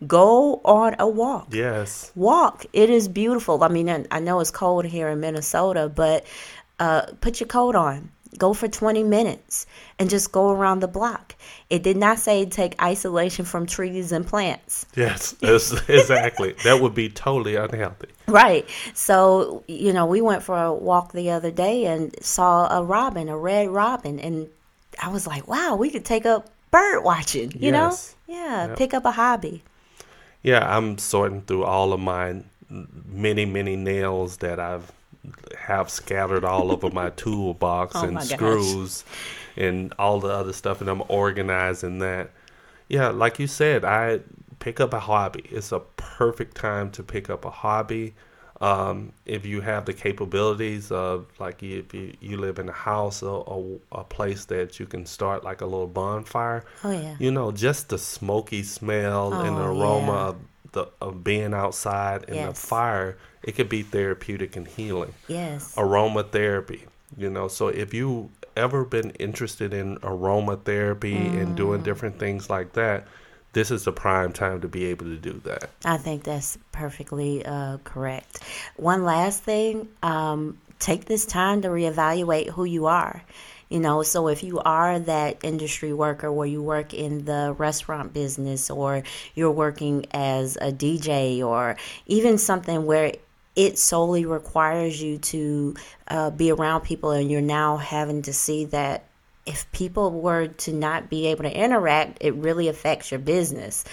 Go 0.06 0.60
on 0.64 0.96
a 0.98 1.08
walk. 1.08 1.48
Yes. 1.52 2.10
Walk. 2.14 2.66
It 2.72 2.90
is 2.90 3.08
beautiful. 3.08 3.62
I 3.62 3.68
mean, 3.68 4.06
I 4.10 4.20
know 4.20 4.40
it's 4.40 4.50
cold 4.50 4.84
here 4.84 5.08
in 5.08 5.20
Minnesota, 5.20 5.88
but 5.88 6.24
uh, 6.78 7.06
put 7.20 7.40
your 7.40 7.46
coat 7.48 7.74
on. 7.74 8.10
Go 8.36 8.52
for 8.52 8.66
20 8.66 9.04
minutes 9.04 9.64
and 10.00 10.10
just 10.10 10.32
go 10.32 10.50
around 10.50 10.80
the 10.80 10.88
block. 10.88 11.36
It 11.70 11.84
did 11.84 11.96
not 11.96 12.18
say 12.18 12.44
take 12.46 12.82
isolation 12.82 13.44
from 13.44 13.64
trees 13.66 14.10
and 14.10 14.26
plants. 14.26 14.86
Yes, 14.96 15.36
exactly. 15.40 16.56
that 16.64 16.80
would 16.82 16.94
be 16.96 17.08
totally 17.08 17.54
unhealthy. 17.54 18.08
Right. 18.26 18.68
So, 18.92 19.62
you 19.68 19.92
know, 19.92 20.06
we 20.06 20.20
went 20.20 20.42
for 20.42 20.60
a 20.60 20.74
walk 20.74 21.12
the 21.12 21.30
other 21.30 21.52
day 21.52 21.84
and 21.84 22.12
saw 22.24 22.76
a 22.76 22.82
robin, 22.82 23.28
a 23.28 23.38
red 23.38 23.68
robin. 23.70 24.18
And 24.18 24.48
I 25.00 25.10
was 25.10 25.28
like, 25.28 25.46
wow, 25.46 25.76
we 25.76 25.90
could 25.90 26.04
take 26.04 26.26
up 26.26 26.50
bird 26.72 27.04
watching, 27.04 27.52
you 27.52 27.70
Yes. 27.70 28.16
know? 28.28 28.34
Yeah, 28.34 28.66
Yep. 28.66 28.76
pick 28.78 28.94
up 28.94 29.04
a 29.04 29.12
hobby. 29.12 29.62
Yeah, 30.44 30.76
I'm 30.76 30.98
sorting 30.98 31.42
through 31.42 31.64
all 31.64 31.94
of 31.94 32.00
my 32.00 32.42
many, 32.70 33.46
many 33.46 33.76
nails 33.76 34.38
that 34.38 34.60
I've 34.60 34.92
have 35.58 35.90
scattered 35.90 36.44
all 36.44 36.72
over 36.72 36.90
my 36.90 37.10
toolbox 37.16 38.02
Oh 38.02 38.04
and 38.04 38.22
my 38.22 38.26
gosh. 38.26 38.78
screws 38.78 39.04
and 39.56 39.92
all 39.98 40.20
the 40.20 40.28
other 40.28 40.54
stuff, 40.54 40.82
and 40.82 40.90
I'm 40.90 41.02
organizing 41.08 42.00
that. 42.00 42.30
Yeah, 42.88 43.08
like 43.10 43.38
you 43.40 43.48
said, 43.48 43.84
I 43.84 44.20
pick 44.60 44.80
up 44.80 44.94
a 44.94 45.00
hobby. 45.00 45.44
It's 45.50 45.72
a 45.72 45.80
perfect 45.80 46.56
time 46.56 46.90
to 46.92 47.04
pick 47.04 47.30
up 47.30 47.44
a 47.46 47.50
hobby. 47.50 48.14
Um, 48.60 49.12
if 49.26 49.44
you 49.44 49.60
have 49.62 49.84
the 49.84 49.92
capabilities 49.92 50.92
of, 50.92 51.26
like, 51.40 51.62
if 51.62 51.92
you, 51.92 52.14
you 52.20 52.36
live 52.36 52.58
in 52.58 52.68
a 52.68 52.72
house 52.72 53.22
or, 53.22 53.42
or 53.46 53.80
a 53.92 54.04
place 54.04 54.44
that 54.46 54.78
you 54.78 54.86
can 54.86 55.06
start 55.06 55.42
like 55.44 55.60
a 55.60 55.66
little 55.66 55.88
bonfire, 55.88 56.64
Oh, 56.84 56.90
yeah. 56.92 57.16
you 57.18 57.30
know, 57.30 57.50
just 57.52 57.88
the 57.88 57.98
smoky 57.98 58.62
smell 58.62 59.34
and 59.34 59.58
the 59.58 59.62
Oh, 59.62 59.66
aroma 59.66 60.12
yeah. 60.12 60.28
of 60.28 60.36
the 60.72 60.86
of 61.00 61.22
being 61.22 61.54
outside 61.54 62.28
and 62.28 62.44
the 62.44 62.52
fire, 62.54 63.16
it 63.42 63.52
could 63.52 63.68
be 63.68 63.82
therapeutic 63.82 64.56
and 64.56 64.66
healing. 64.68 65.14
Yes. 65.26 65.74
Aromatherapy, 65.76 66.82
you 67.16 67.30
know. 67.30 67.48
So 67.48 67.68
if 67.68 67.92
you 67.94 68.30
ever 68.56 68.84
been 68.84 69.10
interested 69.12 69.72
in 69.74 69.98
aromatherapy 69.98 71.36
and 71.40 71.54
doing 71.54 71.82
Mm. 71.82 71.84
different 71.84 72.18
things 72.18 72.48
like 72.50 72.72
that, 72.74 73.06
this 73.54 73.70
is 73.70 73.84
the 73.84 73.92
prime 73.92 74.32
time 74.32 74.60
to 74.60 74.68
be 74.68 74.84
able 74.86 75.06
to 75.06 75.16
do 75.16 75.40
that. 75.44 75.70
I 75.84 75.96
think 75.96 76.24
that's 76.24 76.58
perfectly 76.72 77.44
uh, 77.44 77.78
correct. 77.84 78.40
One 78.76 79.04
last 79.04 79.42
thing 79.42 79.88
um, 80.02 80.58
take 80.78 81.06
this 81.06 81.24
time 81.24 81.62
to 81.62 81.68
reevaluate 81.68 82.50
who 82.50 82.64
you 82.64 82.86
are. 82.86 83.22
You 83.70 83.80
know, 83.80 84.02
so 84.02 84.28
if 84.28 84.42
you 84.42 84.60
are 84.60 84.98
that 84.98 85.38
industry 85.42 85.92
worker 85.92 86.30
where 86.30 86.46
you 86.46 86.62
work 86.62 86.92
in 86.92 87.24
the 87.24 87.54
restaurant 87.56 88.12
business 88.12 88.70
or 88.70 89.02
you're 89.34 89.50
working 89.50 90.06
as 90.12 90.56
a 90.60 90.70
DJ 90.70 91.42
or 91.42 91.76
even 92.06 92.36
something 92.36 92.84
where 92.84 93.14
it 93.56 93.78
solely 93.78 94.26
requires 94.26 95.00
you 95.00 95.18
to 95.18 95.74
uh, 96.08 96.30
be 96.30 96.50
around 96.50 96.82
people 96.82 97.12
and 97.12 97.30
you're 97.30 97.40
now 97.40 97.76
having 97.76 98.22
to 98.22 98.32
see 98.32 98.66
that 98.66 99.06
if 99.46 99.70
people 99.72 100.10
were 100.10 100.46
to 100.46 100.72
not 100.72 101.10
be 101.10 101.26
able 101.26 101.44
to 101.44 101.54
interact, 101.54 102.18
it 102.20 102.34
really 102.34 102.68
affects 102.68 103.10
your 103.10 103.20
business 103.20 103.84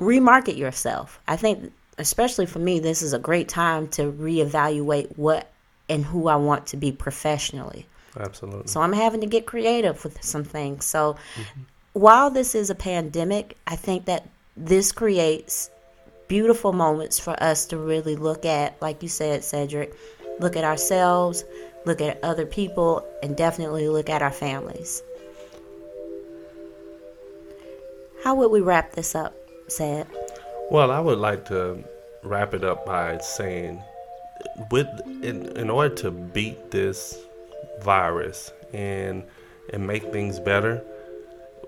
remarket 0.00 0.56
yourself. 0.56 1.20
I 1.28 1.36
think, 1.36 1.72
especially 1.98 2.46
for 2.46 2.58
me, 2.58 2.80
this 2.80 3.02
is 3.02 3.12
a 3.12 3.18
great 3.18 3.48
time 3.48 3.88
to 3.88 4.10
reevaluate 4.10 5.16
what 5.16 5.50
and 5.88 6.04
who 6.04 6.28
I 6.28 6.36
want 6.36 6.66
to 6.68 6.76
be 6.76 6.92
professionally. 6.92 7.86
Absolutely. 8.18 8.68
So 8.68 8.80
I'm 8.80 8.92
having 8.92 9.20
to 9.20 9.26
get 9.26 9.46
creative 9.46 10.02
with 10.04 10.22
some 10.22 10.44
things. 10.44 10.84
So 10.84 11.16
while 11.92 12.30
this 12.30 12.54
is 12.54 12.70
a 12.70 12.74
pandemic, 12.74 13.56
I 13.66 13.76
think 13.76 14.06
that 14.06 14.28
this 14.56 14.92
creates 14.92 15.70
beautiful 16.28 16.72
moments 16.72 17.18
for 17.18 17.40
us 17.42 17.66
to 17.66 17.76
really 17.76 18.16
look 18.16 18.44
at, 18.44 18.80
like 18.80 19.02
you 19.02 19.08
said, 19.08 19.44
Cedric, 19.44 19.94
look 20.38 20.56
at 20.56 20.64
ourselves, 20.64 21.44
look 21.84 22.00
at 22.00 22.22
other 22.22 22.46
people, 22.46 23.06
and 23.22 23.36
definitely 23.36 23.88
look 23.88 24.08
at 24.08 24.22
our 24.22 24.32
families. 24.32 25.02
How 28.22 28.34
would 28.34 28.50
we 28.50 28.60
wrap 28.60 28.92
this 28.92 29.14
up, 29.14 29.34
Sid? 29.68 30.06
Well, 30.70 30.90
I 30.90 31.00
would 31.00 31.18
like 31.18 31.44
to 31.46 31.84
wrap 32.22 32.54
it 32.54 32.64
up 32.64 32.86
by 32.86 33.18
saying, 33.18 33.82
with 34.70 34.88
in, 35.22 35.56
in 35.56 35.68
order 35.70 35.94
to 35.96 36.10
beat 36.10 36.70
this 36.70 37.18
virus 37.82 38.50
and 38.72 39.22
and 39.72 39.86
make 39.86 40.04
things 40.12 40.40
better, 40.40 40.82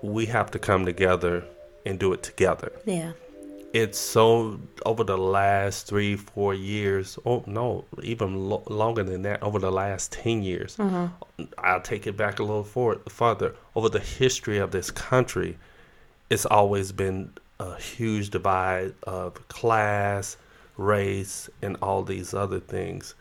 we 0.01 0.25
have 0.25 0.51
to 0.51 0.59
come 0.59 0.85
together 0.85 1.43
and 1.85 1.99
do 1.99 2.13
it 2.13 2.23
together. 2.23 2.71
Yeah. 2.85 3.13
It's 3.73 3.99
so 3.99 4.59
over 4.85 5.03
the 5.03 5.17
last 5.17 5.87
three, 5.87 6.15
four 6.15 6.53
years. 6.53 7.19
Oh 7.25 7.43
no, 7.45 7.85
even 8.01 8.49
lo- 8.49 8.63
longer 8.67 9.03
than 9.03 9.23
that. 9.23 9.43
Over 9.43 9.59
the 9.59 9.71
last 9.71 10.11
ten 10.11 10.41
years, 10.41 10.77
mm-hmm. 10.77 11.43
I'll 11.57 11.81
take 11.81 12.07
it 12.07 12.15
back 12.15 12.39
a 12.39 12.43
little 12.43 12.63
for- 12.63 13.01
further. 13.09 13.55
Over 13.75 13.89
the 13.89 13.99
history 13.99 14.57
of 14.57 14.71
this 14.71 14.89
country, 14.89 15.57
it's 16.29 16.45
always 16.45 16.91
been 16.91 17.33
a 17.59 17.75
huge 17.75 18.29
divide 18.29 18.93
of 19.03 19.47
class, 19.49 20.37
race, 20.77 21.49
and 21.61 21.75
all 21.81 22.03
these 22.03 22.33
other 22.33 22.59
things. 22.59 23.15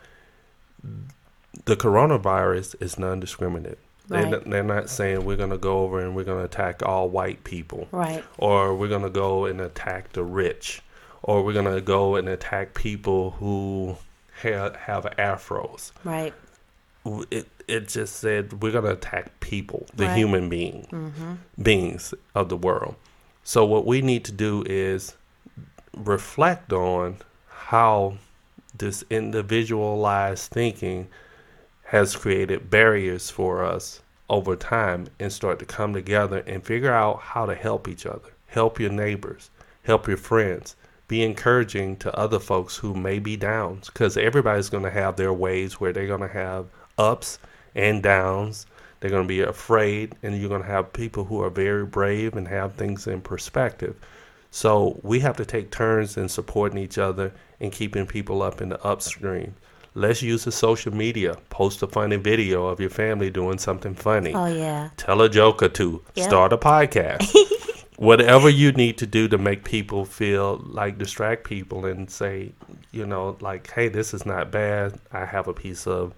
The 1.65 1.77
coronavirus 1.77 2.77
is 2.81 2.99
non-discriminate. 2.99 3.79
They're, 3.79 3.86
Right. 4.09 4.45
they're 4.49 4.63
not 4.63 4.89
saying 4.89 5.25
we're 5.25 5.37
going 5.37 5.51
to 5.51 5.59
go 5.59 5.81
over 5.81 6.01
and 6.01 6.15
we're 6.15 6.25
going 6.25 6.39
to 6.39 6.45
attack 6.45 6.83
all 6.85 7.09
white 7.09 7.43
people 7.45 7.89
Right. 7.91 8.25
or 8.39 8.75
we're 8.77 8.89
going 8.89 9.03
to 9.03 9.11
go 9.11 9.47
and 9.47 9.61
attack 9.61 10.13
the 10.13 10.23
rich, 10.23 10.81
or 11.23 11.43
we're 11.45 11.53
going 11.55 11.73
to 11.75 11.81
go 11.81 12.15
and 12.17 12.29
attack 12.29 12.75
people 12.75 13.33
who 13.33 13.97
have, 14.43 14.77
have 14.77 15.05
afros. 15.19 15.91
Right. 16.05 16.33
It, 17.31 17.49
it 17.69 17.89
just 17.89 18.17
said 18.17 18.63
we're 18.63 18.73
going 18.73 18.85
to 18.85 18.93
attack 18.93 19.41
people, 19.41 19.87
the 19.95 20.07
Right. 20.07 20.17
human 20.17 20.49
being, 20.49 20.87
mm-hmm. 20.93 21.35
beings 21.63 22.15
of 22.35 22.49
the 22.49 22.57
world. 22.57 22.95
So, 23.45 23.65
what 23.65 23.87
we 23.87 24.03
need 24.03 24.25
to 24.27 24.33
do 24.33 24.65
is 24.67 25.15
reflect 25.97 26.73
on 26.73 27.17
how 27.49 28.19
this 28.77 29.05
individualized 29.11 30.51
thinking 30.53 31.09
has 31.87 32.17
created 32.17 32.69
barriers 32.69 33.31
for 33.31 33.65
us 33.65 34.01
over 34.29 34.57
time 34.57 35.07
and 35.21 35.33
start 35.33 35.59
to 35.61 35.65
come 35.65 35.93
together 35.93 36.39
and 36.47 36.65
figure 36.65 36.93
out 36.93 37.21
how 37.21 37.47
to 37.47 37.55
help 37.55 37.87
each 37.87 38.05
other, 38.05 38.31
help 38.47 38.81
your 38.81 38.91
neighbors, 38.91 39.51
help 39.85 40.09
your 40.09 40.17
friends, 40.17 40.75
be 41.07 41.23
encouraging 41.23 41.97
to 41.97 42.13
other 42.19 42.41
folks 42.41 42.77
who 42.77 42.93
may 42.93 43.21
be 43.21 43.37
down 43.37 43.81
because 43.87 44.17
everybody's 44.17 44.69
going 44.69 44.83
to 44.83 44.91
have 44.91 45.15
their 45.15 45.33
ways 45.33 45.81
where 45.81 45.93
they're 45.93 46.09
going 46.09 46.21
to 46.21 46.29
have 46.29 46.67
ups 46.99 47.39
and 47.77 48.03
downs. 48.03 48.67
They're 48.99 49.11
going 49.11 49.25
to 49.25 49.29
be 49.29 49.43
afraid, 49.43 50.17
and 50.23 50.37
you're 50.37 50.49
going 50.49 50.63
to 50.63 50.69
have 50.69 50.93
people 50.93 51.25
who 51.25 51.43
are 51.43 51.51
very 51.51 51.85
brave 51.85 52.35
and 52.35 52.49
have 52.49 52.75
things 52.75 53.07
in 53.07 53.21
perspective. 53.21 53.95
So 54.51 54.99
we 55.03 55.21
have 55.21 55.37
to 55.37 55.45
take 55.45 55.71
turns 55.71 56.17
in 56.17 56.29
supporting 56.29 56.79
each 56.79 56.99
other 56.99 57.33
and 57.61 57.71
keeping 57.71 58.07
people 58.07 58.43
up 58.43 58.61
in 58.61 58.71
the 58.71 58.83
upstream. 58.85 59.55
Let's 59.97 60.21
use 60.21 60.45
the 60.45 60.53
social 60.53 60.95
media. 60.95 61.39
Post 61.49 61.83
a 61.83 61.87
funny 61.87 62.17
video 62.17 62.67
of 62.67 62.79
your 62.81 62.91
family 62.91 63.31
doing 63.31 63.57
something 63.57 63.95
funny. 63.95 64.35
Oh 64.35 64.45
yeah. 64.45 64.91
Tell 64.99 65.23
a 65.23 65.29
joke 65.31 65.63
or 65.63 65.71
two. 65.71 66.03
Yep. 66.17 66.29
Start 66.29 66.53
a 66.53 66.59
podcast. 66.59 67.35
Whatever 67.97 68.51
you 68.51 68.73
need 68.73 68.99
to 68.99 69.07
do 69.07 69.27
to 69.29 69.39
make 69.39 69.65
people 69.65 70.05
feel 70.05 70.59
like 70.67 70.99
distract 70.99 71.45
people 71.45 71.87
and 71.87 72.11
say, 72.11 72.53
you 72.93 73.07
know, 73.07 73.39
like, 73.41 73.71
hey, 73.71 73.89
this 73.89 74.13
is 74.13 74.27
not 74.27 74.51
bad. 74.51 75.01
I 75.13 75.25
have 75.25 75.49
a 75.49 75.55
piece 75.55 75.87
of 75.87 76.13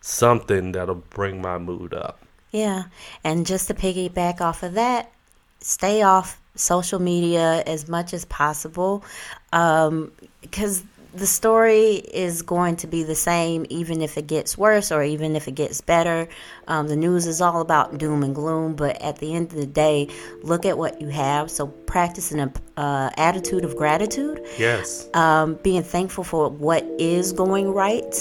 something 0.00 0.72
that'll 0.72 0.96
bring 0.96 1.40
my 1.40 1.56
mood 1.56 1.94
up. 1.94 2.20
Yeah. 2.50 2.86
And 3.22 3.46
just 3.46 3.68
to 3.68 3.74
piggyback 3.74 4.40
off 4.40 4.64
of 4.64 4.74
that, 4.74 5.12
stay 5.60 6.02
off 6.02 6.40
social 6.56 6.98
media 6.98 7.62
as 7.64 7.88
much 7.88 8.12
as 8.12 8.24
possible 8.24 9.04
um, 9.52 10.10
because 10.40 10.82
the 11.12 11.26
story 11.26 11.94
is 11.96 12.42
going 12.42 12.76
to 12.76 12.86
be 12.86 13.02
the 13.02 13.14
same 13.14 13.66
even 13.68 14.00
if 14.00 14.16
it 14.16 14.26
gets 14.26 14.56
worse 14.56 14.92
or 14.92 15.02
even 15.02 15.36
if 15.36 15.48
it 15.48 15.52
gets 15.54 15.80
better. 15.80 16.28
Um, 16.68 16.88
the 16.88 16.96
news 16.96 17.26
is 17.26 17.40
all 17.40 17.60
about 17.60 17.98
doom 17.98 18.22
and 18.22 18.34
gloom, 18.34 18.76
but 18.76 19.00
at 19.02 19.18
the 19.18 19.34
end 19.34 19.48
of 19.52 19.58
the 19.58 19.66
day, 19.66 20.08
look 20.42 20.64
at 20.64 20.78
what 20.78 21.00
you 21.00 21.08
have. 21.08 21.50
So 21.50 21.66
practice 21.66 22.30
an 22.30 22.52
uh, 22.76 23.10
attitude 23.16 23.64
of 23.64 23.76
gratitude 23.76 24.40
Yes. 24.58 25.08
um, 25.14 25.54
being 25.62 25.82
thankful 25.82 26.22
for 26.22 26.48
what 26.48 26.84
is 26.98 27.32
going 27.32 27.72
right. 27.72 28.14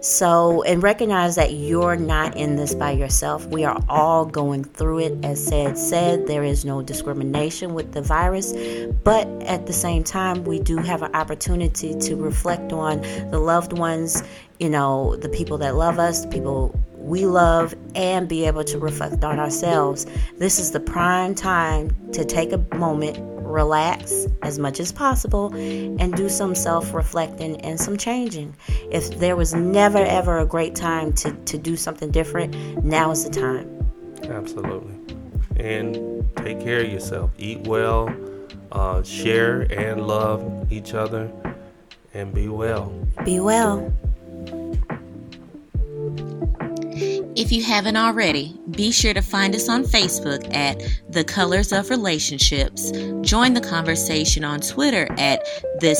So, 0.00 0.62
and 0.62 0.82
recognize 0.82 1.34
that 1.34 1.52
you're 1.54 1.96
not 1.96 2.36
in 2.36 2.56
this 2.56 2.74
by 2.74 2.92
yourself. 2.92 3.46
We 3.46 3.64
are 3.64 3.82
all 3.88 4.24
going 4.24 4.64
through 4.64 5.00
it. 5.00 5.24
As 5.24 5.44
Sid, 5.44 5.76
said 5.76 6.26
there 6.26 6.44
is 6.44 6.64
no 6.64 6.82
discrimination 6.82 7.74
with 7.74 7.92
the 7.92 8.02
virus, 8.02 8.52
but 9.02 9.26
at 9.42 9.66
the 9.66 9.72
same 9.72 10.04
time, 10.04 10.44
we 10.44 10.60
do 10.60 10.76
have 10.78 11.02
an 11.02 11.14
opportunity 11.14 11.94
to 11.98 12.16
reflect 12.36 12.72
on 12.72 13.00
the 13.30 13.38
loved 13.38 13.72
ones. 13.72 14.22
You 14.60 14.68
know, 14.68 15.16
the 15.16 15.28
people 15.28 15.58
that 15.58 15.74
love 15.74 15.98
us, 15.98 16.20
the 16.20 16.28
people 16.28 16.78
we 16.98 17.24
love 17.24 17.74
and 17.94 18.28
be 18.28 18.46
able 18.46 18.64
to 18.64 18.78
reflect 18.78 19.22
on 19.24 19.38
ourselves. 19.38 20.06
This 20.38 20.58
is 20.58 20.72
the 20.72 20.80
prime 20.80 21.34
time 21.34 21.94
to 22.12 22.24
take 22.24 22.52
a 22.52 22.58
moment, 22.76 23.16
relax 23.42 24.26
as 24.42 24.58
much 24.58 24.80
as 24.80 24.92
possible, 24.92 25.54
and 25.54 26.14
do 26.14 26.28
some 26.28 26.54
self 26.54 26.92
reflecting 26.92 27.60
and 27.60 27.80
some 27.80 27.96
changing. 27.96 28.54
If 28.90 29.18
there 29.18 29.36
was 29.36 29.54
never 29.54 29.98
ever 29.98 30.38
a 30.38 30.46
great 30.46 30.74
time 30.74 31.12
to, 31.14 31.32
to 31.32 31.56
do 31.56 31.76
something 31.76 32.10
different, 32.10 32.84
now 32.84 33.12
is 33.12 33.24
the 33.24 33.30
time. 33.30 33.66
Absolutely. 34.24 34.94
And 35.56 36.28
take 36.38 36.60
care 36.60 36.80
of 36.80 36.92
yourself. 36.92 37.30
Eat 37.38 37.60
well, 37.66 38.14
uh, 38.72 39.02
share 39.02 39.62
and 39.70 40.06
love 40.06 40.72
each 40.72 40.92
other, 40.92 41.30
and 42.16 42.32
be 42.32 42.48
well. 42.48 42.88
Be 43.24 43.40
well. 43.40 43.92
If 47.38 47.52
you 47.52 47.62
haven't 47.62 47.98
already, 47.98 48.58
be 48.70 48.90
sure 48.90 49.12
to 49.12 49.20
find 49.20 49.54
us 49.54 49.68
on 49.68 49.84
Facebook 49.84 50.52
at 50.54 50.80
The 51.10 51.24
Colors 51.24 51.70
of 51.70 51.90
Relationships. 51.90 52.90
Join 53.20 53.52
the 53.52 53.60
conversation 53.60 54.42
on 54.44 54.60
Twitter 54.60 55.06
at 55.18 55.44
The 55.80 55.94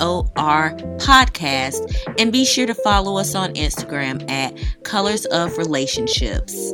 COR 0.00 0.70
Podcast. 0.96 1.94
And 2.18 2.32
be 2.32 2.46
sure 2.46 2.66
to 2.66 2.74
follow 2.74 3.18
us 3.18 3.34
on 3.34 3.52
Instagram 3.52 4.28
at 4.30 4.58
Colors 4.84 5.26
of 5.26 5.58
Relationships. 5.58 6.72